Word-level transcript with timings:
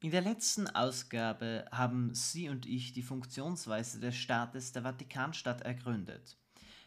In 0.00 0.12
der 0.12 0.20
letzten 0.20 0.68
Ausgabe 0.68 1.64
haben 1.72 2.14
Sie 2.14 2.48
und 2.48 2.66
ich 2.66 2.92
die 2.92 3.02
Funktionsweise 3.02 3.98
des 3.98 4.14
Staates 4.14 4.70
der 4.70 4.82
Vatikanstadt 4.82 5.62
ergründet. 5.62 6.36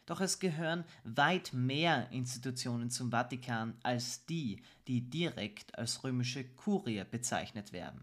Doch 0.05 0.21
es 0.21 0.39
gehören 0.39 0.86
weit 1.04 1.52
mehr 1.52 2.10
Institutionen 2.12 2.89
zum 2.89 3.12
Vatikan 3.12 3.78
als 3.84 4.26
die, 4.28 4.62
die 4.88 5.10
direkt 5.10 5.78
als 5.78 6.05
römische 6.05 6.46
Kurie 6.55 7.04
bezeichnet 7.04 7.74
werden. 7.74 8.02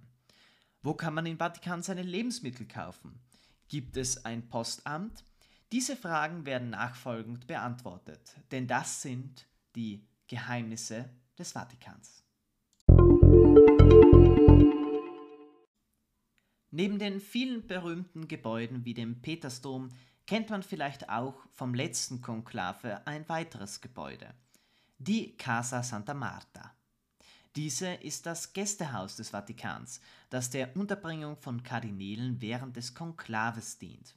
Wo 0.83 0.93
kann 0.93 1.15
man 1.15 1.25
im 1.25 1.39
Vatikan 1.39 1.83
seine 1.83 2.03
Lebensmittel 2.03 2.69
kaufen? 2.69 3.19
Gibt 3.69 3.97
es 3.97 4.27
ein 4.27 4.47
Postamt? 4.51 5.25
Diese 5.73 5.97
Fragen 5.97 6.45
werden 6.45 6.69
nachfolgend 6.69 7.47
beantwortet, 7.47 8.35
denn 8.51 8.67
das 8.67 9.01
sind 9.01 9.47
die 9.75 10.07
Geheimnisse 10.27 11.09
des 11.39 11.53
Vatikans. 11.53 12.28
Neben 16.71 16.99
den 16.99 17.21
vielen 17.21 17.67
berühmten 17.67 18.29
Gebäuden 18.29 18.85
wie 18.85 18.95
dem 18.95 19.23
Petersdom 19.23 19.89
kennt 20.27 20.51
man 20.51 20.63
vielleicht 20.63 21.09
auch 21.09 21.35
vom 21.55 21.73
letzten 21.73 22.21
Konklave 22.21 23.07
ein 23.07 23.27
weiteres 23.31 23.81
Gebäude, 23.81 24.35
die 24.99 25.35
Casa 25.39 25.83
Santa 25.83 26.13
Marta. 26.13 26.75
Diese 27.57 27.95
ist 27.95 28.27
das 28.27 28.53
Gästehaus 28.53 29.17
des 29.17 29.31
Vatikans, 29.31 30.03
das 30.29 30.51
der 30.51 30.77
Unterbringung 30.77 31.39
von 31.39 31.63
Kardinälen 31.63 32.43
während 32.43 32.77
des 32.77 32.95
Konklaves 32.95 33.79
dient. 33.79 34.15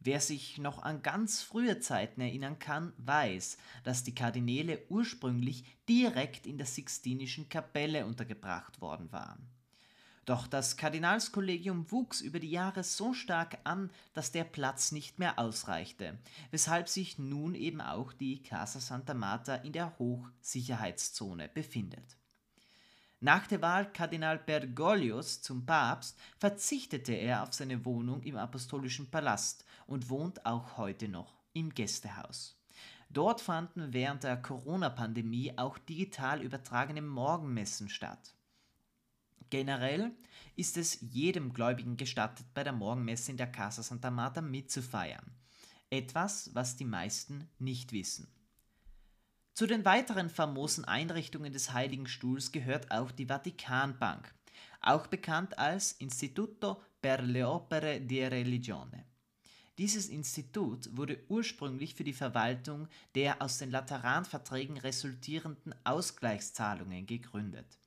Wer 0.00 0.20
sich 0.20 0.56
noch 0.56 0.82
an 0.82 1.02
ganz 1.02 1.42
frühe 1.42 1.80
Zeiten 1.80 2.22
erinnern 2.22 2.58
kann, 2.58 2.94
weiß, 2.96 3.58
dass 3.84 4.04
die 4.04 4.14
Kardinäle 4.14 4.80
ursprünglich 4.88 5.64
direkt 5.86 6.46
in 6.46 6.56
der 6.56 6.66
Sixtinischen 6.66 7.50
Kapelle 7.50 8.06
untergebracht 8.06 8.80
worden 8.80 9.12
waren. 9.12 9.57
Doch 10.28 10.46
das 10.46 10.76
Kardinalskollegium 10.76 11.90
wuchs 11.90 12.20
über 12.20 12.38
die 12.38 12.50
Jahre 12.50 12.84
so 12.84 13.14
stark 13.14 13.56
an, 13.64 13.88
dass 14.12 14.30
der 14.30 14.44
Platz 14.44 14.92
nicht 14.92 15.18
mehr 15.18 15.38
ausreichte, 15.38 16.18
weshalb 16.50 16.90
sich 16.90 17.18
nun 17.18 17.54
eben 17.54 17.80
auch 17.80 18.12
die 18.12 18.42
Casa 18.42 18.78
Santa 18.78 19.14
Marta 19.14 19.54
in 19.54 19.72
der 19.72 19.98
Hochsicherheitszone 19.98 21.48
befindet. 21.48 22.18
Nach 23.20 23.46
der 23.46 23.62
Wahl 23.62 23.90
Kardinal 23.90 24.38
Bergoglios 24.38 25.40
zum 25.40 25.64
Papst 25.64 26.18
verzichtete 26.36 27.14
er 27.14 27.42
auf 27.42 27.54
seine 27.54 27.86
Wohnung 27.86 28.22
im 28.22 28.36
Apostolischen 28.36 29.10
Palast 29.10 29.64
und 29.86 30.10
wohnt 30.10 30.44
auch 30.44 30.76
heute 30.76 31.08
noch 31.08 31.38
im 31.54 31.72
Gästehaus. 31.72 32.54
Dort 33.08 33.40
fanden 33.40 33.94
während 33.94 34.24
der 34.24 34.36
Corona-Pandemie 34.36 35.54
auch 35.56 35.78
digital 35.78 36.42
übertragene 36.42 37.00
Morgenmessen 37.00 37.88
statt. 37.88 38.34
Generell 39.50 40.12
ist 40.56 40.76
es 40.76 40.98
jedem 41.00 41.52
Gläubigen 41.52 41.96
gestattet, 41.96 42.46
bei 42.54 42.64
der 42.64 42.72
Morgenmesse 42.72 43.30
in 43.30 43.36
der 43.36 43.50
Casa 43.50 43.82
Santa 43.82 44.10
Marta 44.10 44.40
mitzufeiern. 44.40 45.32
Etwas, 45.90 46.50
was 46.54 46.76
die 46.76 46.84
meisten 46.84 47.48
nicht 47.58 47.92
wissen. 47.92 48.28
Zu 49.54 49.66
den 49.66 49.84
weiteren 49.84 50.30
famosen 50.30 50.84
Einrichtungen 50.84 51.52
des 51.52 51.72
Heiligen 51.72 52.06
Stuhls 52.06 52.52
gehört 52.52 52.90
auch 52.90 53.10
die 53.10 53.26
Vatikanbank, 53.26 54.32
auch 54.80 55.06
bekannt 55.06 55.58
als 55.58 55.92
Instituto 55.92 56.80
per 57.00 57.22
le 57.22 57.48
Opere 57.48 58.00
di 58.00 58.22
Religione. 58.22 59.04
Dieses 59.78 60.08
Institut 60.08 60.96
wurde 60.96 61.20
ursprünglich 61.28 61.94
für 61.94 62.04
die 62.04 62.12
Verwaltung 62.12 62.88
der 63.14 63.40
aus 63.40 63.58
den 63.58 63.70
Lateranverträgen 63.70 64.76
resultierenden 64.76 65.74
Ausgleichszahlungen 65.84 67.06
gegründet. 67.06 67.78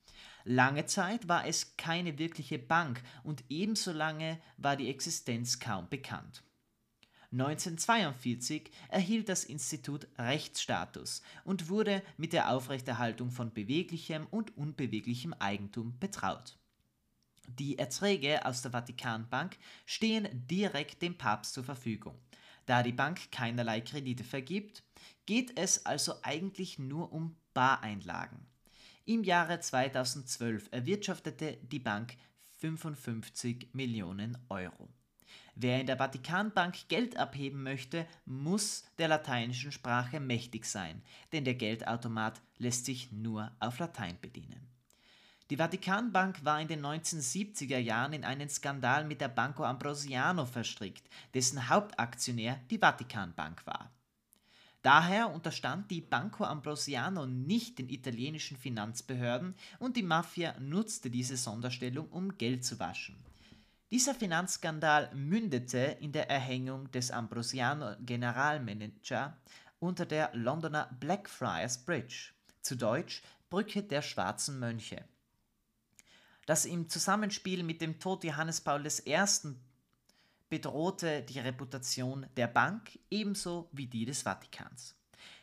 Lange 0.44 0.86
Zeit 0.86 1.28
war 1.28 1.46
es 1.46 1.78
keine 1.78 2.18
wirkliche 2.18 2.60
Bank 2.60 3.02
und 3.24 3.44
ebenso 3.50 3.92
lange 3.92 4.40
war 4.58 4.76
die 4.76 4.90
Existenz 4.90 5.60
kaum 5.60 5.88
bekannt. 5.90 6.44
1942 7.32 8.70
erhielt 8.90 9.30
das 9.30 9.46
Institut 9.46 10.06
Rechtsstatus 10.18 11.22
und 11.46 11.70
wurde 11.70 12.04
mit 12.18 12.34
der 12.34 12.50
Aufrechterhaltung 12.50 13.32
von 13.32 13.54
beweglichem 13.54 14.28
und 14.32 14.58
unbeweglichem 14.58 15.34
Eigentum 15.34 15.98
betraut. 15.98 16.58
Die 17.48 17.78
Erträge 17.80 18.46
aus 18.46 18.62
der 18.62 18.72
Vatikanbank 18.72 19.58
stehen 19.86 20.28
direkt 20.48 21.02
dem 21.02 21.18
Papst 21.18 21.54
zur 21.54 21.64
Verfügung. 21.64 22.20
Da 22.66 22.84
die 22.84 22.92
Bank 22.92 23.32
keinerlei 23.32 23.82
Kredite 23.82 24.24
vergibt, 24.24 24.84
geht 25.26 25.58
es 25.58 25.86
also 25.86 26.16
eigentlich 26.24 26.80
nur 26.80 27.14
um 27.14 27.36
Bareinlagen. 27.54 28.51
Im 29.06 29.24
Jahre 29.24 29.60
2012 29.60 30.70
erwirtschaftete 30.72 31.58
die 31.64 31.80
Bank 31.80 32.16
55 32.58 33.70
Millionen 33.74 34.38
Euro. 34.50 34.90
Wer 35.56 35.82
in 35.82 35.88
der 35.88 35.98
Vatikanbank 35.98 36.88
Geld 36.88 37.18
abheben 37.18 37.64
möchte, 37.64 38.06
muss 38.26 38.86
der 39.00 39.08
lateinischen 39.08 39.72
Sprache 39.72 40.20
mächtig 40.20 40.66
sein, 40.66 41.02
denn 41.32 41.46
der 41.46 41.56
Geldautomat 41.56 42.42
lässt 42.58 42.86
sich 42.86 43.12
nur 43.12 43.52
auf 43.60 43.80
Latein 43.80 44.18
bedienen. 44.22 44.70
Die 45.50 45.58
Vatikanbank 45.58 46.46
war 46.46 46.62
in 46.62 46.68
den 46.68 46.86
1970er 46.86 47.80
Jahren 47.80 48.14
in 48.14 48.24
einen 48.24 48.50
Skandal 48.50 49.04
mit 49.04 49.20
der 49.20 49.28
Banco 49.28 49.64
Ambrosiano 49.64 50.46
verstrickt, 50.46 51.10
dessen 51.34 51.68
Hauptaktionär 51.68 52.62
die 52.70 52.78
Vatikanbank 52.78 53.66
war. 53.66 53.92
Daher 54.82 55.32
unterstand 55.32 55.92
die 55.92 56.02
Banco 56.02 56.44
Ambrosiano 56.44 57.28
nicht 57.28 57.78
den 57.78 57.90
italienischen 57.90 58.58
Finanzbehörden 58.58 59.56
und 59.78 59.96
die 59.96 60.04
Mafia 60.04 60.56
nutzte 60.60 61.12
diese 61.12 61.38
Sonderstellung, 61.38 62.10
um 62.10 62.38
Geld 62.38 62.66
zu 62.66 62.80
waschen. 62.80 63.16
Dieser 63.92 64.16
Finanzskandal 64.16 65.14
mündete 65.14 65.98
in 66.00 66.14
der 66.14 66.30
Erhängung 66.30 66.90
des 66.92 67.12
Ambrosiano 67.12 67.96
Generalmanager 68.00 69.38
unter 69.80 70.06
der 70.06 70.32
Londoner 70.34 70.90
Blackfriars 71.00 71.84
Bridge, 71.86 72.32
zu 72.62 72.76
Deutsch 72.76 73.22
Brücke 73.50 73.84
der 73.84 74.02
schwarzen 74.02 74.60
Mönche. 74.60 75.04
Das 76.46 76.66
im 76.66 76.90
Zusammenspiel 76.90 77.64
mit 77.64 77.82
dem 77.82 78.00
Tod 78.00 78.24
Johannes 78.24 78.62
Paul 78.62 78.88
I 78.88 79.26
bedrohte 80.52 81.22
die 81.22 81.40
Reputation 81.40 82.26
der 82.36 82.48
Bank 82.48 83.00
ebenso 83.10 83.70
wie 83.72 83.88
die 83.88 84.04
des 84.04 84.24
Vatikans. 84.24 84.98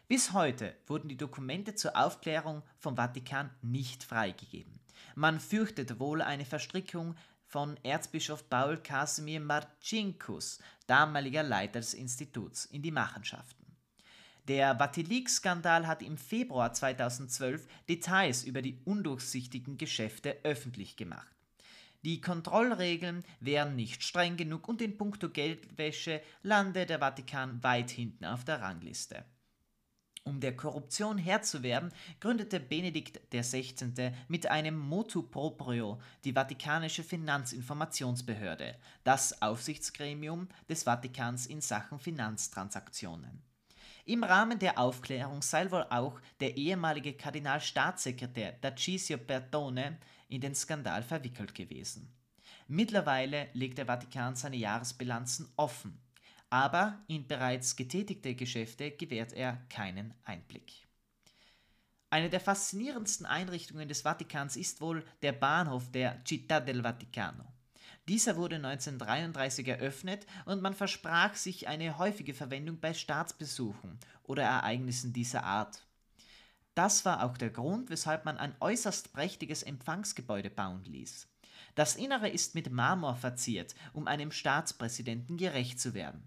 Bis 0.06 0.34
heute 0.34 0.76
wurden 0.86 1.08
die 1.08 1.16
Dokumente 1.16 1.74
zur 1.74 1.96
Aufklärung 1.96 2.62
vom 2.78 2.94
Vatikan 2.94 3.48
nicht 3.62 4.04
freigegeben. 4.04 4.78
Man 5.14 5.40
fürchtet 5.40 5.98
wohl 5.98 6.20
eine 6.20 6.44
Verstrickung 6.44 7.14
von 7.46 7.78
Erzbischof 7.82 8.50
Paul 8.50 8.76
Casimir 8.76 9.40
Marcinkus, 9.40 10.58
damaliger 10.86 11.42
Leiter 11.42 11.80
des 11.80 11.94
Instituts, 11.94 12.66
in 12.66 12.82
die 12.82 12.90
Machenschaften. 12.90 13.64
Der 14.46 14.76
Vatileaks-Skandal 14.76 15.86
hat 15.86 16.02
im 16.02 16.18
Februar 16.18 16.74
2012 16.74 17.66
Details 17.88 18.44
über 18.44 18.60
die 18.60 18.78
undurchsichtigen 18.84 19.78
Geschäfte 19.78 20.36
öffentlich 20.42 20.96
gemacht. 20.96 21.37
Die 22.02 22.20
Kontrollregeln 22.20 23.24
wären 23.40 23.74
nicht 23.74 24.02
streng 24.02 24.36
genug 24.36 24.68
und 24.68 24.80
in 24.80 24.96
puncto 24.96 25.30
Geldwäsche 25.30 26.22
lande 26.42 26.86
der 26.86 27.00
Vatikan 27.00 27.62
weit 27.62 27.90
hinten 27.90 28.24
auf 28.24 28.44
der 28.44 28.60
Rangliste. 28.60 29.24
Um 30.28 30.40
der 30.40 30.54
Korruption 30.54 31.16
Herr 31.16 31.40
zu 31.40 31.62
werden, 31.62 31.90
gründete 32.20 32.60
Benedikt 32.60 33.18
XVI. 33.30 34.12
mit 34.28 34.46
einem 34.46 34.78
Motu 34.78 35.22
proprio 35.22 36.00
die 36.22 36.34
Vatikanische 36.34 37.02
Finanzinformationsbehörde, 37.02 38.76
das 39.04 39.40
Aufsichtsgremium 39.40 40.48
des 40.68 40.82
Vatikans 40.82 41.46
in 41.46 41.62
Sachen 41.62 41.98
Finanztransaktionen. 41.98 43.47
Im 44.08 44.24
Rahmen 44.24 44.58
der 44.58 44.78
Aufklärung 44.78 45.42
sei 45.42 45.70
wohl 45.70 45.84
auch 45.90 46.18
der 46.40 46.56
ehemalige 46.56 47.12
Kardinalstaatssekretär 47.12 48.52
Dacisio 48.52 49.18
Bertone 49.18 49.98
in 50.28 50.40
den 50.40 50.54
Skandal 50.54 51.02
verwickelt 51.02 51.54
gewesen. 51.54 52.10
Mittlerweile 52.68 53.50
legt 53.52 53.76
der 53.76 53.84
Vatikan 53.84 54.34
seine 54.34 54.56
Jahresbilanzen 54.56 55.52
offen, 55.56 56.00
aber 56.48 57.04
in 57.06 57.28
bereits 57.28 57.76
getätigte 57.76 58.34
Geschäfte 58.34 58.92
gewährt 58.92 59.34
er 59.34 59.58
keinen 59.68 60.14
Einblick. 60.24 60.86
Eine 62.08 62.30
der 62.30 62.40
faszinierendsten 62.40 63.26
Einrichtungen 63.26 63.90
des 63.90 64.00
Vatikans 64.00 64.56
ist 64.56 64.80
wohl 64.80 65.04
der 65.20 65.32
Bahnhof 65.32 65.92
der 65.92 66.24
Città 66.24 66.60
del 66.60 66.82
Vaticano. 66.82 67.44
Dieser 68.08 68.36
wurde 68.36 68.56
1933 68.56 69.68
eröffnet 69.68 70.26
und 70.46 70.62
man 70.62 70.74
versprach 70.74 71.34
sich 71.34 71.68
eine 71.68 71.98
häufige 71.98 72.32
Verwendung 72.32 72.80
bei 72.80 72.94
Staatsbesuchen 72.94 73.98
oder 74.22 74.44
Ereignissen 74.44 75.12
dieser 75.12 75.44
Art. 75.44 75.84
Das 76.74 77.04
war 77.04 77.22
auch 77.22 77.36
der 77.36 77.50
Grund, 77.50 77.90
weshalb 77.90 78.24
man 78.24 78.38
ein 78.38 78.54
äußerst 78.60 79.12
prächtiges 79.12 79.62
Empfangsgebäude 79.62 80.48
bauen 80.48 80.84
ließ. 80.84 81.28
Das 81.74 81.96
Innere 81.96 82.30
ist 82.30 82.54
mit 82.54 82.70
Marmor 82.70 83.16
verziert, 83.16 83.74
um 83.92 84.06
einem 84.06 84.32
Staatspräsidenten 84.32 85.36
gerecht 85.36 85.78
zu 85.78 85.92
werden. 85.92 86.22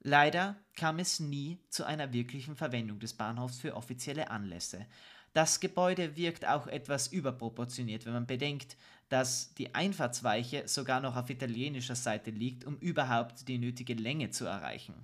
Leider 0.00 0.56
kam 0.76 1.00
es 1.00 1.18
nie 1.18 1.58
zu 1.68 1.84
einer 1.84 2.12
wirklichen 2.12 2.54
Verwendung 2.54 3.00
des 3.00 3.14
Bahnhofs 3.14 3.58
für 3.58 3.74
offizielle 3.74 4.30
Anlässe. 4.30 4.86
Das 5.32 5.60
Gebäude 5.60 6.16
wirkt 6.16 6.46
auch 6.46 6.66
etwas 6.66 7.08
überproportioniert, 7.08 8.06
wenn 8.06 8.12
man 8.12 8.26
bedenkt, 8.26 8.76
dass 9.08 9.54
die 9.54 9.74
Einfahrtsweiche 9.74 10.68
sogar 10.68 11.00
noch 11.00 11.16
auf 11.16 11.30
italienischer 11.30 11.96
Seite 11.96 12.30
liegt, 12.30 12.64
um 12.64 12.76
überhaupt 12.78 13.48
die 13.48 13.58
nötige 13.58 13.94
Länge 13.94 14.30
zu 14.30 14.44
erreichen. 14.44 14.94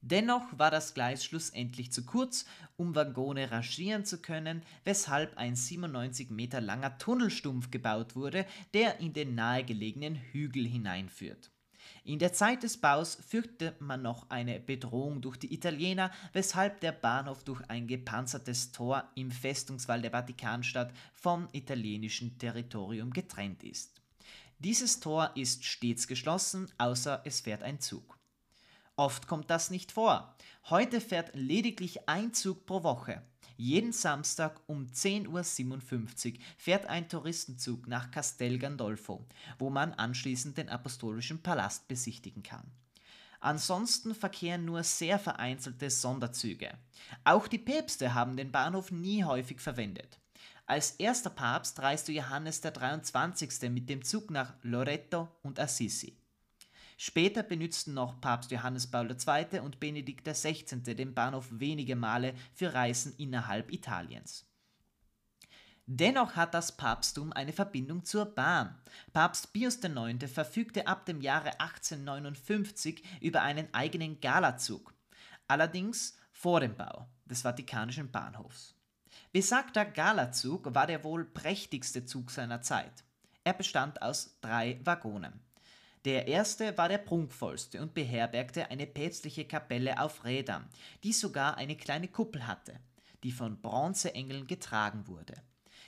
Dennoch 0.00 0.46
war 0.56 0.70
das 0.70 0.94
Gleis 0.94 1.24
schlussendlich 1.24 1.92
zu 1.92 2.04
kurz, 2.04 2.46
um 2.76 2.94
Waggone 2.94 3.50
rangieren 3.50 4.04
zu 4.04 4.22
können, 4.22 4.62
weshalb 4.84 5.36
ein 5.36 5.56
97 5.56 6.30
Meter 6.30 6.60
langer 6.60 6.98
Tunnelstumpf 6.98 7.70
gebaut 7.70 8.14
wurde, 8.14 8.46
der 8.74 9.00
in 9.00 9.12
den 9.12 9.34
nahegelegenen 9.34 10.14
Hügel 10.14 10.66
hineinführt. 10.66 11.50
In 12.04 12.18
der 12.18 12.32
Zeit 12.32 12.62
des 12.62 12.78
Baus 12.78 13.18
fürchtete 13.26 13.76
man 13.80 14.02
noch 14.02 14.30
eine 14.30 14.60
Bedrohung 14.60 15.20
durch 15.20 15.36
die 15.36 15.52
Italiener, 15.52 16.10
weshalb 16.32 16.80
der 16.80 16.92
Bahnhof 16.92 17.44
durch 17.44 17.62
ein 17.68 17.86
gepanzertes 17.86 18.72
Tor 18.72 19.04
im 19.14 19.30
Festungswall 19.30 20.02
der 20.02 20.12
Vatikanstadt 20.12 20.92
vom 21.14 21.48
italienischen 21.52 22.38
Territorium 22.38 23.12
getrennt 23.12 23.62
ist. 23.62 24.00
Dieses 24.58 25.00
Tor 25.00 25.30
ist 25.34 25.64
stets 25.64 26.08
geschlossen, 26.08 26.70
außer 26.78 27.22
es 27.24 27.40
fährt 27.40 27.62
ein 27.62 27.80
Zug. 27.80 28.18
Oft 28.96 29.28
kommt 29.28 29.48
das 29.50 29.70
nicht 29.70 29.92
vor. 29.92 30.34
Heute 30.70 31.00
fährt 31.00 31.30
lediglich 31.34 32.08
ein 32.08 32.34
Zug 32.34 32.66
pro 32.66 32.82
Woche. 32.82 33.22
Jeden 33.60 33.92
Samstag 33.92 34.60
um 34.68 34.86
10.57 34.86 35.26
Uhr 36.32 36.38
fährt 36.56 36.86
ein 36.86 37.08
Touristenzug 37.08 37.88
nach 37.88 38.12
Castel 38.12 38.56
Gandolfo, 38.56 39.26
wo 39.58 39.68
man 39.68 39.92
anschließend 39.94 40.56
den 40.56 40.68
Apostolischen 40.68 41.42
Palast 41.42 41.88
besichtigen 41.88 42.44
kann. 42.44 42.70
Ansonsten 43.40 44.14
verkehren 44.14 44.64
nur 44.64 44.84
sehr 44.84 45.18
vereinzelte 45.18 45.90
Sonderzüge. 45.90 46.70
Auch 47.24 47.48
die 47.48 47.58
Päpste 47.58 48.14
haben 48.14 48.36
den 48.36 48.52
Bahnhof 48.52 48.92
nie 48.92 49.24
häufig 49.24 49.60
verwendet. 49.60 50.20
Als 50.66 50.92
erster 50.92 51.30
Papst 51.30 51.80
reiste 51.80 52.12
Johannes 52.12 52.60
der 52.60 52.70
23. 52.70 53.70
mit 53.70 53.88
dem 53.90 54.04
Zug 54.04 54.30
nach 54.30 54.54
Loreto 54.62 55.28
und 55.42 55.58
Assisi. 55.58 56.16
Später 57.00 57.44
benützten 57.44 57.94
noch 57.94 58.20
Papst 58.20 58.50
Johannes 58.50 58.88
Paul 58.88 59.08
II. 59.08 59.60
und 59.60 59.78
Benedikt 59.78 60.26
XVI. 60.26 60.96
den 60.96 61.14
Bahnhof 61.14 61.46
wenige 61.48 61.94
Male 61.94 62.34
für 62.52 62.74
Reisen 62.74 63.14
innerhalb 63.18 63.72
Italiens. 63.72 64.44
Dennoch 65.86 66.34
hat 66.34 66.54
das 66.54 66.76
Papsttum 66.76 67.32
eine 67.32 67.52
Verbindung 67.52 68.04
zur 68.04 68.26
Bahn. 68.26 68.76
Papst 69.12 69.52
Pius 69.52 69.76
IX. 69.76 70.30
verfügte 70.30 70.88
ab 70.88 71.06
dem 71.06 71.20
Jahre 71.20 71.60
1859 71.60 73.04
über 73.20 73.42
einen 73.42 73.72
eigenen 73.72 74.20
Galazug, 74.20 74.92
allerdings 75.46 76.18
vor 76.32 76.58
dem 76.58 76.74
Bau 76.74 77.08
des 77.26 77.42
Vatikanischen 77.42 78.10
Bahnhofs. 78.10 78.74
Besagter 79.30 79.84
Galazug 79.84 80.74
war 80.74 80.88
der 80.88 81.04
wohl 81.04 81.24
prächtigste 81.24 82.04
Zug 82.04 82.32
seiner 82.32 82.60
Zeit. 82.60 83.04
Er 83.44 83.52
bestand 83.52 84.02
aus 84.02 84.36
drei 84.40 84.80
Waggonen. 84.82 85.47
Der 86.08 86.26
erste 86.26 86.78
war 86.78 86.88
der 86.88 86.96
prunkvollste 86.96 87.82
und 87.82 87.92
beherbergte 87.92 88.70
eine 88.70 88.86
päpstliche 88.86 89.44
Kapelle 89.44 90.00
auf 90.00 90.24
Rädern, 90.24 90.64
die 91.04 91.12
sogar 91.12 91.58
eine 91.58 91.76
kleine 91.76 92.08
Kuppel 92.08 92.46
hatte, 92.46 92.80
die 93.22 93.30
von 93.30 93.60
Bronzeengeln 93.60 94.46
getragen 94.46 95.06
wurde. 95.06 95.34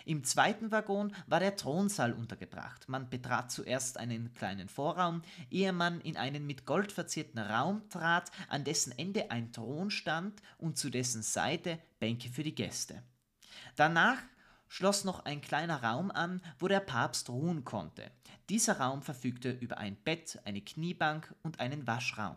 Im 0.04 0.22
zweiten 0.22 0.70
Waggon 0.70 1.14
war 1.26 1.40
der 1.40 1.56
Thronsaal 1.56 2.12
untergebracht. 2.12 2.86
Man 2.86 3.08
betrat 3.08 3.50
zuerst 3.50 3.96
einen 3.96 4.34
kleinen 4.34 4.68
Vorraum, 4.68 5.22
ehe 5.50 5.72
man 5.72 6.02
in 6.02 6.18
einen 6.18 6.46
mit 6.46 6.66
Gold 6.66 6.92
verzierten 6.92 7.38
Raum 7.38 7.88
trat, 7.88 8.30
an 8.50 8.62
dessen 8.62 8.92
Ende 8.98 9.30
ein 9.30 9.54
Thron 9.54 9.90
stand 9.90 10.42
und 10.58 10.76
zu 10.76 10.90
dessen 10.90 11.22
Seite 11.22 11.78
Bänke 11.98 12.28
für 12.28 12.42
die 12.42 12.54
Gäste. 12.54 13.02
Danach 13.74 14.18
schloss 14.70 15.04
noch 15.04 15.24
ein 15.26 15.42
kleiner 15.42 15.82
Raum 15.82 16.10
an, 16.10 16.40
wo 16.58 16.68
der 16.68 16.80
Papst 16.80 17.28
ruhen 17.28 17.64
konnte. 17.64 18.10
Dieser 18.48 18.78
Raum 18.78 19.02
verfügte 19.02 19.50
über 19.50 19.76
ein 19.78 19.96
Bett, 19.96 20.38
eine 20.44 20.62
Kniebank 20.62 21.34
und 21.42 21.60
einen 21.60 21.86
Waschraum. 21.86 22.36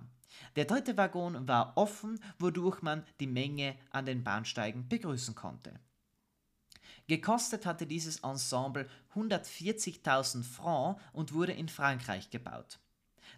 Der 0.55 0.65
dritte 0.65 0.97
Waggon 0.97 1.47
war 1.47 1.77
offen, 1.77 2.19
wodurch 2.39 2.81
man 2.81 3.05
die 3.19 3.27
Menge 3.27 3.75
an 3.91 4.07
den 4.07 4.23
Bahnsteigen 4.23 4.89
begrüßen 4.89 5.35
konnte. 5.35 5.79
Gekostet 7.07 7.67
hatte 7.67 7.85
dieses 7.85 8.19
Ensemble 8.21 8.89
140.000 9.13 10.43
Francs 10.43 11.01
und 11.11 11.33
wurde 11.33 11.53
in 11.53 11.69
Frankreich 11.69 12.31
gebaut. 12.31 12.79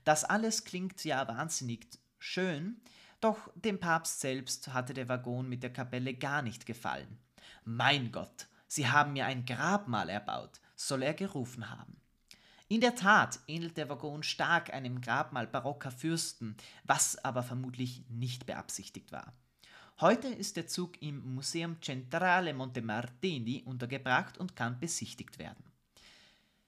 Das 0.06 0.24
alles 0.24 0.63
klingt 0.63 1.03
ja 1.03 1.27
wahnsinnig 1.27 1.88
schön, 2.18 2.80
doch 3.19 3.51
dem 3.56 3.80
Papst 3.80 4.21
selbst 4.21 4.69
hatte 4.69 4.94
der 4.94 5.09
Waggon 5.09 5.50
mit 5.50 5.63
der 5.63 5.74
Kapelle 5.74 6.13
gar 6.13 6.42
nicht 6.42 6.65
gefallen. 6.65 7.18
Mein 7.65 8.12
Gott, 8.12 8.47
Sie 8.75 8.89
haben 8.89 9.13
mir 9.13 9.25
ein 9.25 9.45
Grabmal 9.45 10.10
erbaut, 10.10 10.60
soll 10.75 11.04
er 11.04 11.13
gerufen 11.13 11.69
haben. 11.69 11.95
In 12.68 12.81
der 12.81 12.94
Tat 12.94 13.39
ähnelt 13.48 13.77
der 13.77 13.88
Waggon 13.88 14.22
stark 14.22 14.74
einem 14.74 15.00
Grabmal 15.00 15.48
barocker 15.48 15.92
Fürsten, 15.92 16.57
was 16.83 17.16
aber 17.24 17.42
vermutlich 17.42 18.04
nicht 18.10 18.45
beabsichtigt 18.45 19.13
war. 19.13 19.31
Heute 20.01 20.27
ist 20.27 20.57
der 20.57 20.68
Zug 20.68 21.01
im 21.01 21.36
Museum 21.36 21.81
Centrale 21.81 22.54
Montemartini 22.54 23.63
untergebracht 23.66 24.38
und 24.38 24.57
kann 24.57 24.78
besichtigt 24.78 25.39
werden. 25.39 25.63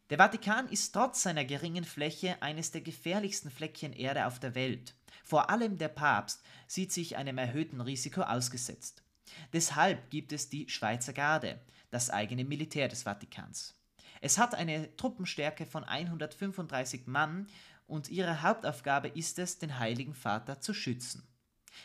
Der 0.10 0.18
Vatikan 0.18 0.70
ist 0.70 0.94
trotz 0.94 1.24
seiner 1.24 1.44
geringen 1.44 1.84
Fläche 1.84 2.42
eines 2.42 2.72
der 2.72 2.80
gefährlichsten 2.80 3.52
Fleckchen 3.52 3.92
Erde 3.92 4.28
auf 4.28 4.40
der 4.40 4.56
Welt. 4.56 4.96
Vor 5.26 5.50
allem 5.50 5.78
der 5.78 5.90
Papst 5.90 6.42
sieht 6.68 6.94
sich 6.94 7.18
einem 7.18 7.38
erhöhten 7.38 7.82
Risiko 7.82 8.22
ausgesetzt. 8.22 9.04
Deshalb 9.52 10.10
gibt 10.10 10.32
es 10.32 10.48
die 10.48 10.70
Schweizer 10.70 11.12
Garde, 11.12 11.60
das 11.90 12.10
eigene 12.10 12.44
Militär 12.44 12.88
des 12.88 13.04
Vatikans. 13.04 13.76
Es 14.22 14.38
hat 14.38 14.56
eine 14.56 14.96
Truppenstärke 14.98 15.66
von 15.66 15.84
135 15.84 17.08
Mann 17.08 17.48
und 17.86 18.10
ihre 18.10 18.42
Hauptaufgabe 18.42 19.10
ist 19.10 19.40
es, 19.40 19.60
den 19.60 19.80
Heiligen 19.80 20.14
Vater 20.14 20.60
zu 20.60 20.74
schützen. 20.74 21.24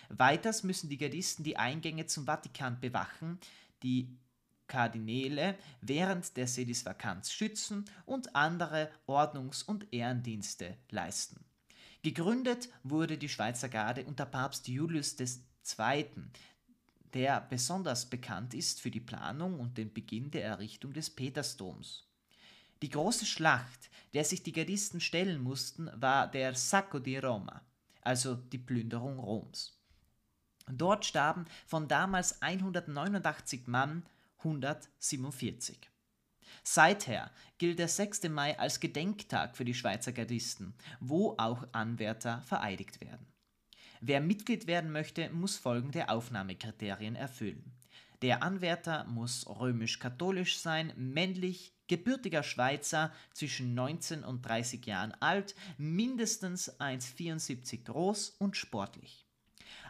Weiters 0.08 0.62
müssen 0.62 0.88
die 0.88 0.96
Gardisten 0.96 1.44
die 1.44 1.56
Eingänge 1.56 2.06
zum 2.06 2.24
Vatikan 2.24 2.80
bewachen, 2.80 3.38
die 3.82 4.16
Kardinäle 4.66 5.58
während 5.82 6.36
der 6.36 6.46
Sedisvakanz 6.46 7.30
schützen 7.30 7.84
und 8.06 8.34
andere 8.34 8.90
Ordnungs- 9.06 9.64
und 9.64 9.92
Ehrendienste 9.92 10.78
leisten. 10.90 11.44
Gegründet 12.02 12.68
wurde 12.82 13.18
die 13.18 13.28
Schweizer 13.28 13.68
Garde 13.68 14.04
unter 14.04 14.26
Papst 14.26 14.66
Julius 14.66 15.16
II., 15.20 16.06
der 17.14 17.40
besonders 17.40 18.08
bekannt 18.08 18.54
ist 18.54 18.80
für 18.80 18.90
die 18.90 19.00
Planung 19.00 19.60
und 19.60 19.78
den 19.78 19.92
Beginn 19.92 20.30
der 20.30 20.44
Errichtung 20.44 20.92
des 20.92 21.10
Petersdoms. 21.10 22.06
Die 22.82 22.90
große 22.90 23.26
Schlacht, 23.26 23.90
der 24.14 24.24
sich 24.24 24.42
die 24.42 24.52
Gardisten 24.52 25.00
stellen 25.00 25.42
mussten, 25.42 25.90
war 25.94 26.28
der 26.28 26.54
Sacco 26.54 26.98
di 26.98 27.18
Roma, 27.18 27.62
also 28.00 28.34
die 28.34 28.58
Plünderung 28.58 29.18
Roms. 29.18 29.78
Dort 30.68 31.04
starben 31.04 31.44
von 31.66 31.86
damals 31.88 32.40
189 32.42 33.66
Mann 33.66 34.04
147. 34.38 35.78
Seither 36.64 37.30
gilt 37.58 37.78
der 37.78 37.88
6. 37.88 38.28
Mai 38.28 38.58
als 38.58 38.80
Gedenktag 38.80 39.56
für 39.56 39.64
die 39.64 39.74
Schweizer 39.74 40.12
Gardisten, 40.12 40.74
wo 41.00 41.34
auch 41.38 41.66
Anwärter 41.72 42.40
vereidigt 42.42 43.00
werden. 43.00 43.31
Wer 44.04 44.20
Mitglied 44.20 44.66
werden 44.66 44.90
möchte, 44.90 45.30
muss 45.30 45.56
folgende 45.56 46.08
Aufnahmekriterien 46.08 47.14
erfüllen. 47.14 47.72
Der 48.20 48.42
Anwärter 48.42 49.04
muss 49.04 49.46
römisch-katholisch 49.46 50.58
sein, 50.58 50.92
männlich, 50.96 51.72
gebürtiger 51.86 52.42
Schweizer, 52.42 53.12
zwischen 53.32 53.74
19 53.74 54.24
und 54.24 54.42
30 54.42 54.84
Jahren 54.86 55.12
alt, 55.20 55.54
mindestens 55.78 56.80
1,74 56.80 57.84
groß 57.84 58.30
und 58.40 58.56
sportlich. 58.56 59.24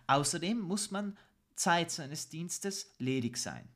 Außerdem 0.08 0.60
muss 0.60 0.90
man 0.90 1.16
Zeit 1.54 1.90
seines 1.90 2.28
Dienstes 2.28 2.92
ledig 2.98 3.38
sein. 3.38 3.66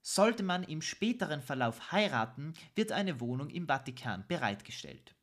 Sollte 0.00 0.42
man 0.42 0.62
im 0.62 0.80
späteren 0.80 1.42
Verlauf 1.42 1.92
heiraten, 1.92 2.54
wird 2.74 2.92
eine 2.92 3.20
Wohnung 3.20 3.50
im 3.50 3.66
Vatikan 3.66 4.24
bereitgestellt. 4.26 5.14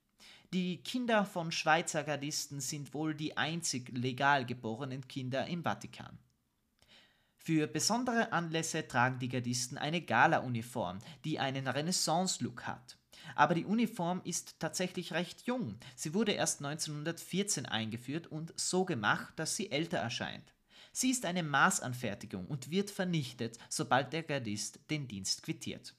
Die 0.54 0.84
Kinder 0.84 1.24
von 1.24 1.50
Schweizer 1.54 2.04
Gardisten 2.04 2.60
sind 2.60 2.94
wohl 2.94 3.16
die 3.16 3.38
einzig 3.38 3.90
legal 3.98 4.46
geborenen 4.46 5.08
Kinder 5.08 5.48
im 5.48 5.64
Vatikan. 5.64 6.20
Für 7.38 7.68
besondere 7.68 8.34
Anlässe 8.34 8.86
tragen 8.86 9.18
die 9.20 9.30
Gardisten 9.30 9.78
eine 9.78 10.02
Gala-Uniform, 10.02 11.00
die 11.24 11.40
einen 11.40 11.70
Renaissance-Look 11.70 12.68
hat. 12.68 12.98
Aber 13.34 13.56
die 13.56 13.64
Uniform 13.64 14.20
ist 14.26 14.60
tatsächlich 14.60 15.14
recht 15.14 15.44
jung. 15.44 15.78
Sie 15.96 16.14
wurde 16.14 16.34
erst 16.34 16.60
1914 16.60 17.66
eingeführt 17.66 18.28
und 18.28 18.52
so 18.60 18.84
gemacht, 18.84 19.32
dass 19.38 19.56
sie 19.56 19.72
älter 19.72 20.00
erscheint. 20.00 20.54
Sie 20.92 21.12
ist 21.12 21.24
eine 21.24 21.44
Maßanfertigung 21.44 22.46
und 22.48 22.70
wird 22.70 22.92
vernichtet, 22.92 23.58
sobald 23.70 24.12
der 24.12 24.24
Gardist 24.24 24.82
den 24.90 25.08
Dienst 25.08 25.44
quittiert. 25.44 25.96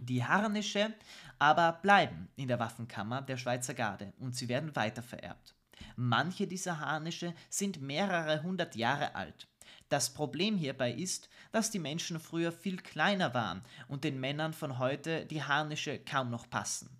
Die 0.00 0.24
Harnische 0.24 0.94
aber 1.38 1.72
bleiben 1.72 2.28
in 2.36 2.48
der 2.48 2.58
Waffenkammer 2.58 3.22
der 3.22 3.36
Schweizer 3.36 3.74
Garde 3.74 4.12
und 4.18 4.36
sie 4.36 4.48
werden 4.48 4.74
weiter 4.76 5.02
vererbt. 5.02 5.54
Manche 5.96 6.46
dieser 6.46 6.80
Harnische 6.80 7.34
sind 7.48 7.80
mehrere 7.80 8.42
hundert 8.42 8.76
Jahre 8.76 9.14
alt. 9.14 9.48
Das 9.88 10.12
Problem 10.12 10.56
hierbei 10.56 10.92
ist, 10.92 11.28
dass 11.52 11.70
die 11.70 11.78
Menschen 11.78 12.20
früher 12.20 12.52
viel 12.52 12.76
kleiner 12.76 13.34
waren 13.34 13.62
und 13.88 14.04
den 14.04 14.20
Männern 14.20 14.52
von 14.52 14.78
heute 14.78 15.26
die 15.26 15.42
Harnische 15.42 15.98
kaum 15.98 16.30
noch 16.30 16.48
passen. 16.50 16.90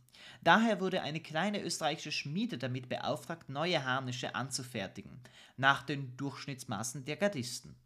Daher 0.43 0.81
wurde 0.81 1.03
eine 1.03 1.21
kleine 1.21 1.63
österreichische 1.63 2.13
Schmiede 2.13 2.59
damit 2.59 2.89
beauftragt, 2.89 3.49
neue 3.49 3.85
Harnische 3.85 4.35
anzufertigen, 4.35 5.21
nach 5.57 5.83
den 5.83 6.17
Durchschnittsmaßen 6.17 7.05
der 7.05 7.17
Gardisten. 7.17 7.77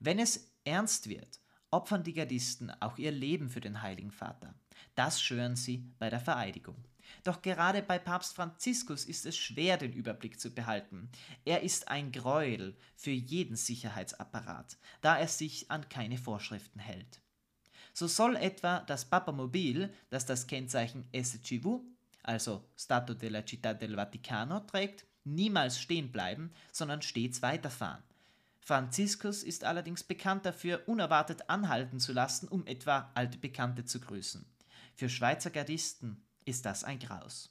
Wenn 0.00 0.18
es 0.18 0.52
ernst 0.64 1.08
wird, 1.08 1.40
opfern 1.74 2.04
die 2.04 2.14
Gardisten 2.14 2.70
auch 2.80 2.98
ihr 2.98 3.10
Leben 3.10 3.50
für 3.50 3.60
den 3.60 3.82
Heiligen 3.82 4.12
Vater. 4.12 4.54
Das 4.94 5.20
schwören 5.20 5.56
sie 5.56 5.84
bei 5.98 6.08
der 6.08 6.20
Vereidigung. 6.20 6.76
Doch 7.24 7.42
gerade 7.42 7.82
bei 7.82 7.98
Papst 7.98 8.36
Franziskus 8.36 9.04
ist 9.04 9.26
es 9.26 9.36
schwer, 9.36 9.76
den 9.76 9.92
Überblick 9.92 10.38
zu 10.38 10.54
behalten. 10.54 11.10
Er 11.44 11.62
ist 11.62 11.88
ein 11.88 12.12
Gräuel 12.12 12.76
für 12.94 13.10
jeden 13.10 13.56
Sicherheitsapparat, 13.56 14.78
da 15.00 15.18
er 15.18 15.26
sich 15.26 15.68
an 15.68 15.88
keine 15.88 16.16
Vorschriften 16.16 16.78
hält. 16.78 17.20
So 17.92 18.06
soll 18.06 18.36
etwa 18.36 18.80
das 18.80 19.04
Papamobil, 19.04 19.92
das 20.10 20.26
das 20.26 20.46
Kennzeichen 20.46 21.08
SCV, 21.12 21.80
also 22.22 22.64
Stato 22.76 23.14
della 23.14 23.40
Città 23.40 23.74
del 23.74 23.96
Vaticano, 23.96 24.60
trägt, 24.60 25.06
niemals 25.24 25.80
stehen 25.80 26.12
bleiben, 26.12 26.52
sondern 26.72 27.02
stets 27.02 27.42
weiterfahren. 27.42 28.02
Franziskus 28.66 29.42
ist 29.42 29.62
allerdings 29.64 30.02
bekannt 30.02 30.46
dafür, 30.46 30.88
unerwartet 30.88 31.50
anhalten 31.50 32.00
zu 32.00 32.14
lassen, 32.14 32.48
um 32.48 32.66
etwa 32.66 33.10
alte 33.14 33.36
Bekannte 33.36 33.84
zu 33.84 34.00
grüßen. 34.00 34.42
Für 34.94 35.10
Schweizer 35.10 35.50
Gardisten 35.50 36.24
ist 36.46 36.64
das 36.64 36.82
ein 36.82 36.98
Graus. 36.98 37.50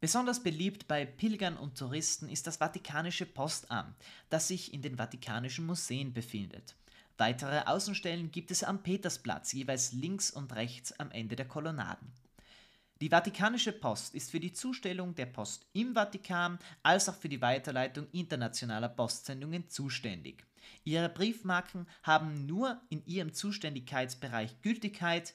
Besonders 0.00 0.42
beliebt 0.42 0.88
bei 0.88 1.04
Pilgern 1.04 1.58
und 1.58 1.76
Touristen 1.76 2.30
ist 2.30 2.46
das 2.46 2.56
Vatikanische 2.56 3.26
Postamt, 3.26 3.94
das 4.30 4.48
sich 4.48 4.72
in 4.72 4.80
den 4.80 4.96
Vatikanischen 4.96 5.66
Museen 5.66 6.14
befindet. 6.14 6.74
Weitere 7.18 7.60
Außenstellen 7.60 8.30
gibt 8.30 8.50
es 8.50 8.64
am 8.64 8.82
Petersplatz, 8.82 9.52
jeweils 9.52 9.92
links 9.92 10.30
und 10.30 10.54
rechts 10.54 10.98
am 10.98 11.10
Ende 11.10 11.36
der 11.36 11.48
Kolonnaden. 11.48 12.10
Die 13.02 13.10
Vatikanische 13.10 13.72
Post 13.72 14.14
ist 14.14 14.30
für 14.30 14.40
die 14.40 14.54
Zustellung 14.54 15.14
der 15.14 15.26
Post 15.26 15.66
im 15.74 15.92
Vatikan 15.92 16.58
als 16.82 17.10
auch 17.10 17.14
für 17.14 17.28
die 17.28 17.42
Weiterleitung 17.42 18.06
internationaler 18.12 18.88
Postsendungen 18.88 19.68
zuständig. 19.68 20.46
Ihre 20.82 21.10
Briefmarken 21.10 21.86
haben 22.02 22.46
nur 22.46 22.80
in 22.88 23.04
ihrem 23.04 23.34
Zuständigkeitsbereich 23.34 24.62
Gültigkeit, 24.62 25.34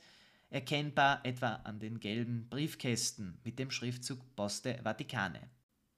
erkennbar 0.50 1.24
etwa 1.24 1.54
an 1.64 1.80
den 1.80 2.00
gelben 2.00 2.50
Briefkästen 2.50 3.38
mit 3.44 3.60
dem 3.60 3.70
Schriftzug 3.70 4.36
Poste 4.36 4.80
Vaticane. 4.82 5.48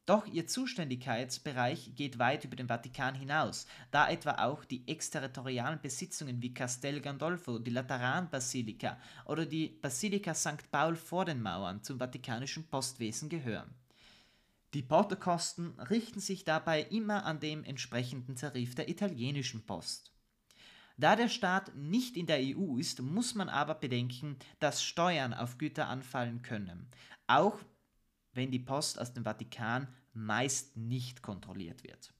Doch 0.06 0.28
ihr 0.28 0.48
Zuständigkeitsbereich 0.48 1.96
geht 1.96 2.20
weit 2.20 2.44
über 2.44 2.58
den 2.58 2.68
Vatikan 2.68 3.16
hinaus, 3.16 3.66
da 3.90 4.10
etwa 4.10 4.44
auch 4.44 4.66
die 4.66 4.86
exterritorialen 4.86 5.80
Besitzungen 5.82 6.42
wie 6.42 6.54
Castel 6.54 7.00
Gandolfo, 7.00 7.58
die 7.58 7.72
Lateranbasilika 7.72 9.00
oder 9.26 9.46
die 9.46 9.70
Basilika 9.70 10.34
St. 10.34 10.70
Paul 10.72 10.98
vor 10.98 11.24
den 11.24 11.42
Mauern 11.42 11.84
zum 11.84 12.00
vatikanischen 12.00 12.68
Postwesen 12.68 13.30
gehören. 13.30 13.74
Die 14.74 14.82
Portokosten 14.82 15.80
richten 15.80 16.20
sich 16.20 16.44
dabei 16.44 16.82
immer 16.82 17.26
an 17.26 17.40
dem 17.40 17.64
entsprechenden 17.64 18.36
Tarif 18.36 18.76
der 18.76 18.90
italienischen 18.90 19.66
Post. 19.66 20.12
Da 20.98 21.16
der 21.16 21.30
Staat 21.30 21.76
nicht 21.76 22.18
in 22.18 22.28
der 22.28 22.40
EU 22.40 22.78
ist, 22.78 23.02
muss 23.02 23.36
man 23.36 23.50
aber 23.50 23.76
bedenken, 23.76 24.38
dass 24.60 24.84
Steuern 24.84 25.34
auf 25.34 25.58
Güter 25.58 25.88
anfallen 25.88 26.42
können, 26.42 26.90
auch 27.26 27.60
wenn 28.34 28.52
die 28.52 28.60
Post 28.60 29.00
aus 29.00 29.14
dem 29.14 29.24
Vatikan 29.24 29.88
meist 30.14 30.78
nicht 30.78 31.22
kontrolliert 31.22 31.84
wird. 31.84 32.14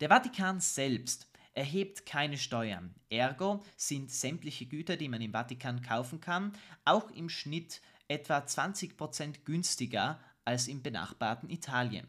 Der 0.00 0.08
Vatikan 0.08 0.60
selbst 0.60 1.28
erhebt 1.54 2.06
keine 2.06 2.38
Steuern, 2.38 2.94
ergo 3.10 3.64
sind 3.76 4.12
sämtliche 4.12 4.66
Güter, 4.66 4.96
die 4.96 5.08
man 5.08 5.20
im 5.20 5.32
Vatikan 5.32 5.82
kaufen 5.82 6.20
kann, 6.20 6.52
auch 6.84 7.10
im 7.10 7.28
Schnitt 7.28 7.80
etwa 8.06 8.38
20% 8.38 9.44
günstiger 9.44 10.20
als 10.44 10.68
im 10.68 10.82
benachbarten 10.82 11.50
Italien. 11.50 12.06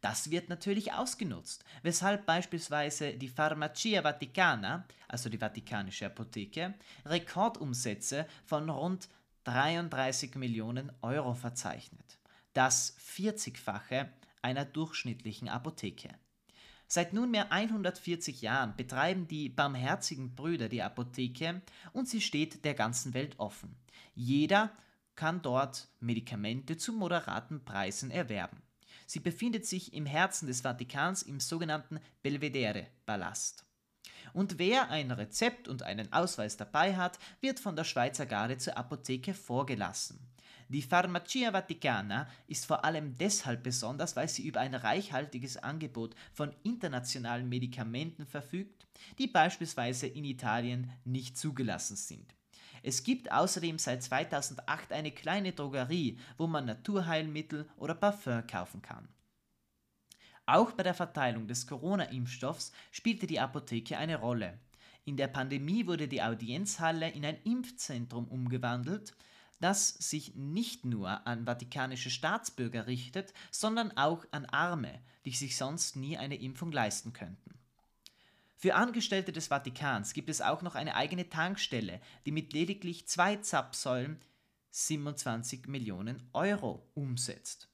Das 0.00 0.30
wird 0.30 0.48
natürlich 0.48 0.92
ausgenutzt, 0.92 1.64
weshalb 1.82 2.26
beispielsweise 2.26 3.14
die 3.14 3.28
Farmacia 3.28 4.04
Vaticana, 4.04 4.86
also 5.08 5.28
die 5.28 5.38
Vatikanische 5.38 6.06
Apotheke, 6.06 6.74
Rekordumsätze 7.04 8.26
von 8.44 8.68
rund 8.70 9.08
33 9.48 10.34
Millionen 10.34 10.92
Euro 11.00 11.32
verzeichnet. 11.32 12.18
Das 12.52 12.94
40-fache 12.98 14.10
einer 14.42 14.66
durchschnittlichen 14.66 15.48
Apotheke. 15.48 16.10
Seit 16.86 17.14
nunmehr 17.14 17.50
140 17.50 18.42
Jahren 18.42 18.76
betreiben 18.76 19.26
die 19.26 19.48
barmherzigen 19.48 20.34
Brüder 20.34 20.68
die 20.68 20.82
Apotheke 20.82 21.62
und 21.94 22.06
sie 22.10 22.20
steht 22.20 22.66
der 22.66 22.74
ganzen 22.74 23.14
Welt 23.14 23.38
offen. 23.38 23.74
Jeder 24.14 24.70
kann 25.14 25.40
dort 25.40 25.88
Medikamente 25.98 26.76
zu 26.76 26.92
moderaten 26.92 27.64
Preisen 27.64 28.10
erwerben. 28.10 28.60
Sie 29.06 29.20
befindet 29.20 29.64
sich 29.64 29.94
im 29.94 30.04
Herzen 30.04 30.46
des 30.46 30.60
Vatikans 30.60 31.22
im 31.22 31.40
sogenannten 31.40 32.00
Belvedere-Palast. 32.22 33.64
Und 34.32 34.58
wer 34.58 34.90
ein 34.90 35.10
Rezept 35.10 35.68
und 35.68 35.82
einen 35.82 36.12
Ausweis 36.12 36.56
dabei 36.56 36.96
hat, 36.96 37.18
wird 37.40 37.60
von 37.60 37.76
der 37.76 37.84
Schweizer 37.84 38.26
Garde 38.26 38.58
zur 38.58 38.76
Apotheke 38.76 39.34
vorgelassen. 39.34 40.18
Die 40.70 40.82
Pharmacia 40.82 41.50
Vaticana 41.50 42.28
ist 42.46 42.66
vor 42.66 42.84
allem 42.84 43.16
deshalb 43.16 43.62
besonders, 43.62 44.16
weil 44.16 44.28
sie 44.28 44.46
über 44.46 44.60
ein 44.60 44.74
reichhaltiges 44.74 45.56
Angebot 45.56 46.14
von 46.34 46.54
internationalen 46.62 47.48
Medikamenten 47.48 48.26
verfügt, 48.26 48.86
die 49.18 49.28
beispielsweise 49.28 50.06
in 50.06 50.24
Italien 50.24 50.92
nicht 51.04 51.38
zugelassen 51.38 51.96
sind. 51.96 52.34
Es 52.82 53.02
gibt 53.02 53.32
außerdem 53.32 53.78
seit 53.78 54.02
2008 54.02 54.92
eine 54.92 55.10
kleine 55.10 55.52
Drogerie, 55.52 56.18
wo 56.36 56.46
man 56.46 56.66
Naturheilmittel 56.66 57.68
oder 57.76 57.94
Parfum 57.94 58.46
kaufen 58.46 58.82
kann. 58.82 59.08
Auch 60.48 60.72
bei 60.72 60.82
der 60.82 60.94
Verteilung 60.94 61.46
des 61.46 61.66
Corona-Impfstoffs 61.66 62.72
spielte 62.90 63.26
die 63.26 63.38
Apotheke 63.38 63.98
eine 63.98 64.16
Rolle. 64.16 64.58
In 65.04 65.18
der 65.18 65.28
Pandemie 65.28 65.86
wurde 65.86 66.08
die 66.08 66.22
Audienzhalle 66.22 67.10
in 67.10 67.26
ein 67.26 67.36
Impfzentrum 67.44 68.26
umgewandelt, 68.28 69.14
das 69.60 69.88
sich 69.88 70.36
nicht 70.36 70.86
nur 70.86 71.26
an 71.26 71.44
vatikanische 71.44 72.08
Staatsbürger 72.08 72.86
richtet, 72.86 73.34
sondern 73.50 73.94
auch 73.98 74.24
an 74.30 74.46
Arme, 74.46 75.02
die 75.26 75.32
sich 75.32 75.54
sonst 75.54 75.96
nie 75.96 76.16
eine 76.16 76.36
Impfung 76.36 76.72
leisten 76.72 77.12
könnten. 77.12 77.58
Für 78.56 78.74
Angestellte 78.74 79.32
des 79.32 79.48
Vatikans 79.48 80.14
gibt 80.14 80.30
es 80.30 80.40
auch 80.40 80.62
noch 80.62 80.76
eine 80.76 80.94
eigene 80.94 81.28
Tankstelle, 81.28 82.00
die 82.24 82.32
mit 82.32 82.54
lediglich 82.54 83.06
zwei 83.06 83.36
Zapfsäulen 83.36 84.18
27 84.70 85.66
Millionen 85.66 86.26
Euro 86.32 86.88
umsetzt. 86.94 87.68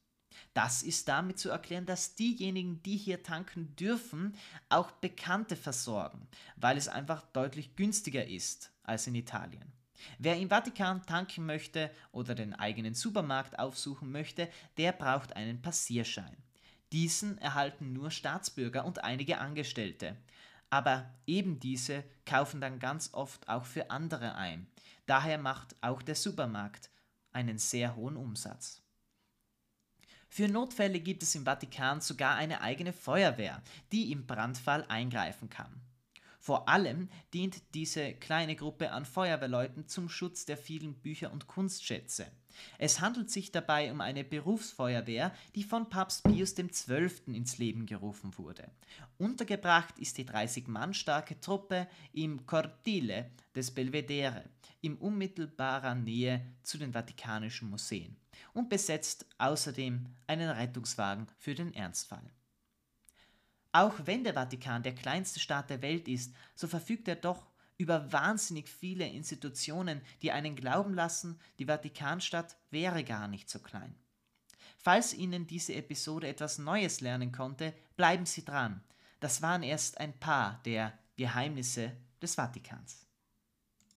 Das 0.53 0.83
ist 0.83 1.09
damit 1.09 1.39
zu 1.39 1.49
erklären, 1.49 1.87
dass 1.87 2.15
diejenigen, 2.15 2.83
die 2.83 2.97
hier 2.97 3.23
tanken 3.23 3.75
dürfen, 3.77 4.37
auch 4.69 4.91
Bekannte 4.93 5.57
versorgen, 5.57 6.29
weil 6.57 6.77
es 6.77 6.89
einfach 6.89 7.23
deutlich 7.33 7.75
günstiger 7.77 8.27
ist 8.27 8.71
als 8.83 9.07
in 9.07 9.15
Italien. 9.15 9.73
Wer 10.19 10.39
im 10.39 10.51
Vatikan 10.51 11.05
tanken 11.07 11.47
möchte 11.47 11.91
oder 12.13 12.35
den 12.35 12.55
eigenen 12.55 12.95
Supermarkt 12.95 13.59
aufsuchen 13.59 14.13
möchte, 14.13 14.49
der 14.77 14.93
braucht 14.93 15.35
einen 15.35 15.63
Passierschein. 15.63 16.37
Diesen 16.93 17.39
erhalten 17.39 17.93
nur 17.93 18.11
Staatsbürger 18.11 18.85
und 18.85 19.03
einige 19.03 19.39
Angestellte. 19.39 20.17
Aber 20.71 21.11
eben 21.27 21.59
diese 21.59 22.05
kaufen 22.27 22.61
dann 22.61 22.79
ganz 22.79 23.13
oft 23.13 23.49
auch 23.49 23.65
für 23.65 23.91
andere 23.91 24.35
ein. 24.35 24.67
Daher 25.07 25.39
macht 25.39 25.75
auch 25.81 26.03
der 26.03 26.15
Supermarkt 26.15 26.91
einen 27.33 27.59
sehr 27.59 27.97
hohen 27.97 28.17
Umsatz. 28.17 28.84
Für 30.37 30.49
Notfälle 30.49 30.99
gibt 30.99 31.23
es 31.23 31.37
im 31.37 31.45
Vatikan 31.45 32.01
sogar 32.01 32.35
eine 32.35 32.61
eigene 32.61 32.93
Feuerwehr, 32.93 33.63
die 33.93 34.11
im 34.11 34.27
Brandfall 34.27 34.85
eingreifen 34.89 35.49
kann. 35.49 35.81
Vor 36.41 36.69
allem 36.69 37.09
dient 37.33 37.63
diese 37.73 38.15
kleine 38.15 38.57
Gruppe 38.57 38.91
an 38.91 39.05
Feuerwehrleuten 39.05 39.87
zum 39.87 40.09
Schutz 40.09 40.45
der 40.45 40.57
vielen 40.57 40.95
Bücher 40.95 41.31
und 41.31 41.47
Kunstschätze. 41.47 42.27
Es 42.79 43.01
handelt 43.01 43.31
sich 43.31 43.53
dabei 43.53 43.91
um 43.93 44.01
eine 44.01 44.25
Berufsfeuerwehr, 44.25 45.33
die 45.55 45.65
von 45.65 45.89
Papst 45.89 46.23
Pius 46.25 46.55
XII. 46.55 47.35
ins 47.35 47.59
Leben 47.59 47.87
gerufen 47.87 48.37
wurde. 48.39 48.71
Untergebracht 49.19 49.99
ist 49.99 50.19
die 50.19 50.27
30 50.27 50.69
Mann 50.69 50.95
starke 50.95 51.41
Truppe 51.41 51.89
im 52.13 52.47
Cortile 52.47 53.31
des 53.55 53.73
Belvedere, 53.73 54.45
in 54.81 54.97
unmittelbarer 54.97 55.95
Nähe 55.95 56.45
zu 56.63 56.79
den 56.79 56.93
Vatikanischen 56.93 57.71
Museen 57.71 58.17
und 58.53 58.69
besetzt 58.69 59.27
außerdem 59.39 60.07
einen 60.27 60.51
Rettungswagen 60.51 61.27
für 61.39 61.55
den 61.55 61.73
Ernstfall. 61.75 62.31
Auch 63.73 63.95
wenn 64.05 64.23
der 64.23 64.35
Vatikan 64.35 64.85
der 64.85 64.95
kleinste 64.95 65.41
Staat 65.41 65.69
der 65.69 65.83
Welt 65.83 66.07
ist, 66.07 66.33
so 66.55 66.69
verfügt 66.69 67.09
er 67.09 67.17
doch 67.17 67.45
über 67.77 68.13
wahnsinnig 68.13 68.69
viele 68.69 69.07
Institutionen, 69.07 70.01
die 70.23 70.33
einen 70.33 70.57
glauben 70.57 70.95
lassen, 70.95 71.41
die 71.59 71.67
Vatikanstadt 71.67 72.57
wäre 72.71 73.05
gar 73.05 73.29
nicht 73.29 73.51
so 73.51 73.59
klein. 73.59 73.95
Falls 74.77 75.15
Ihnen 75.15 75.47
diese 75.47 75.75
Episode 75.75 76.29
etwas 76.29 76.59
Neues 76.59 77.01
lernen 77.01 77.33
konnte, 77.33 77.75
bleiben 77.97 78.27
Sie 78.27 78.45
dran. 78.45 78.83
das 79.21 79.41
waren 79.41 79.63
erst 79.63 79.99
ein 79.99 80.13
paar 80.19 80.61
der 80.67 80.93
Geheimnisse 81.17 81.97
des 82.21 82.35
Vatikans. 82.35 83.04